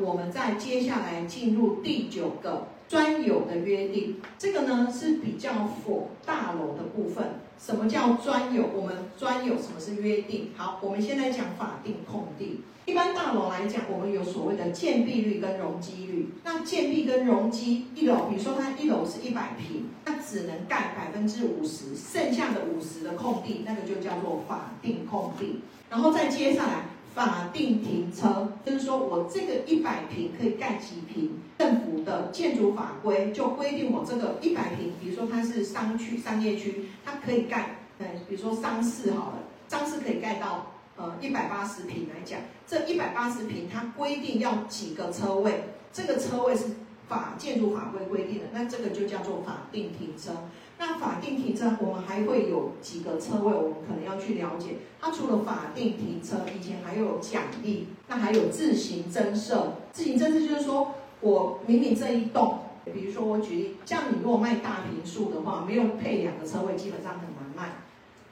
[0.00, 7.40] 我们再接下来进入第九个专有的约定，这个呢是比较否大楼的部分。
[7.58, 8.64] 什么叫专有？
[8.74, 10.50] 我们专有什么是约定？
[10.56, 12.60] 好，我们先来讲法定空地。
[12.86, 16.30] 一般大楼来讲，我们有所谓的建蔽率跟容积率。
[16.44, 25.60] 那建蔽跟容积，一楼，比如说它一楼是一百平，那只能盖百分之五十，剩下的五十的空地，那个就叫做法定空地。
[25.90, 26.86] 然后再接下来。
[27.18, 31.32] 法定停车就是说我这个一百平可以盖几平？
[31.58, 45.64] 政府的建筑法规就规定我这个一百平，比如说它是商区、商业区，它可以盖，呃，比如说商市好了，商市可以盖到呃一百八十平来讲，这一百八十平它规定要几个车位？
[45.92, 46.66] 这个车位是
[47.08, 50.32] 法建筑法规规定的，那这个就叫做法定停车。
[50.80, 54.76] 那法定停车，我们还会有几个车位，我们可能要去了解。
[55.00, 59.78] 它除了法定停车，以前还有奖励，那还有自行增设。
[59.92, 67.72] 自行增设就是说，我明明这一栋，比如说我举例，像你如果卖大平数的话，没有配两个车位，基本上很难卖。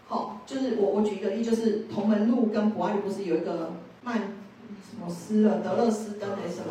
[0.07, 3.73] 好，就是我我举一个例，就是同门路跟博爱路不是有一个
[4.05, 6.67] 卖什么斯了德勒斯登还是什么？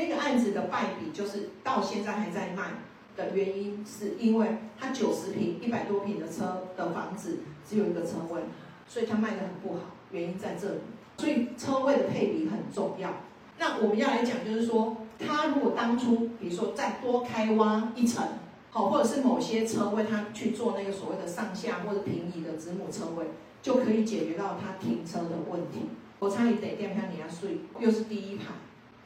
[0.00, 2.70] 那个案子的败笔就是到现在还在卖。
[3.16, 4.46] 的原因是因为
[4.78, 8.40] 它九十平一百多平的车的房子只有一个车位，
[8.88, 9.80] 所以它卖的很不好。
[10.10, 10.80] 原因在这里，
[11.18, 13.10] 所以车位的配比很重要。
[13.58, 18.24] 那我们要来讲，就是说，他如果当初比如说再多开挖一层，
[18.70, 23.26] 好，或者是某些车位他去做那个所谓的上下或者平移的子母车位，
[23.60, 25.90] 就可以解决到他停车的问题。
[26.20, 28.44] 我差一点电票你要睡，又是第一排，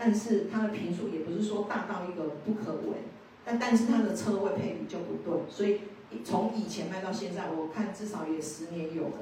[0.05, 2.99] 但是它的平数也不是说大到一个不可为。
[3.43, 5.81] 但但是它的车位配比就不对，所以
[6.23, 9.13] 从以前卖到现在，我看至少也十年有了。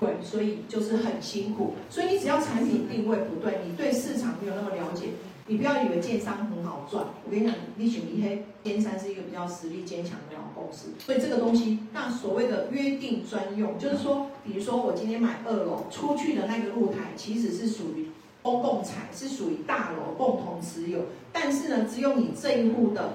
[0.00, 1.74] 对，所以就是很辛苦。
[1.90, 5.08] 所以你只要产品定位不对，你对市场没有那么了解，
[5.46, 7.04] 你不要以为建商很好赚。
[7.26, 10.88] 我跟你讲，你选一黑，天山是一个比较实力坚强的老公司。
[10.98, 18.08] 所以这个东西，那所谓的约定专用，就是说，比如说我今天买二楼出去的那个露台，其实是属于
[18.42, 21.00] 公共财，是属于大楼共同持有，
[21.32, 23.14] 但是呢，只有你这一户的。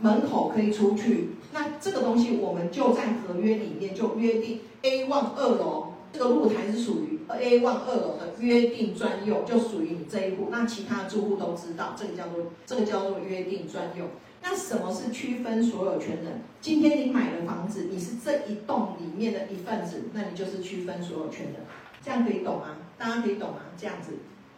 [0.00, 10.48] 门口可以出去，那这个东西我们就在合约里面就约定 A one 二楼这个露台是属于 A one 二楼的约定专用，就属于你这一户。
[10.50, 14.08] 那其他住户都知道，这个叫做这个叫做约定专用。
[14.42, 16.40] 那什么是区分所有权人？
[16.60, 21.56] 今天你买了房子，你是这一栋里面的一份子，那你就是区分所有权人。
[22.04, 22.78] 这样可以懂吗？
[22.98, 23.58] 大家可以懂吗？
[23.78, 24.14] 这样子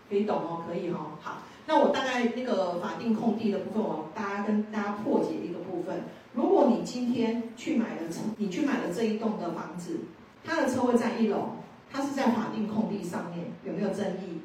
[0.08, 1.42] 可以懂哦，可以哦，好。
[1.66, 6.04] 那我大概那个法定空地的部分，我大家跟大家破解一个部分。
[6.34, 10.00] 如果你今天去买了车，你去买了这一栋的房子，
[10.44, 11.52] 它的车位在一楼，
[11.90, 14.40] 它是在法定空地上面，有没有争议？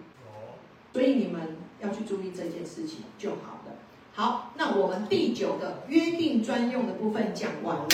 [0.93, 3.75] 所以你们要去注意这件事情就好了。
[4.13, 7.89] 好，那我们第九个约定专用的部分讲完了。